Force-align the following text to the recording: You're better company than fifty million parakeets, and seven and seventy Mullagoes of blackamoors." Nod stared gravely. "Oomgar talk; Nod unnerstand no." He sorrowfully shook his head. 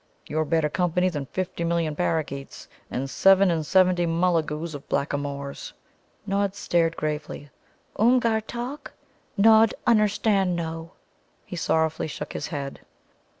You're 0.27 0.45
better 0.45 0.67
company 0.67 1.09
than 1.09 1.27
fifty 1.27 1.63
million 1.63 1.95
parakeets, 1.95 2.67
and 2.89 3.07
seven 3.07 3.51
and 3.51 3.63
seventy 3.63 4.07
Mullagoes 4.07 4.73
of 4.73 4.89
blackamoors." 4.89 5.73
Nod 6.25 6.55
stared 6.55 6.97
gravely. 6.97 7.51
"Oomgar 7.99 8.41
talk; 8.47 8.93
Nod 9.37 9.75
unnerstand 9.85 10.55
no." 10.55 10.93
He 11.45 11.55
sorrowfully 11.55 12.07
shook 12.07 12.33
his 12.33 12.47
head. 12.47 12.79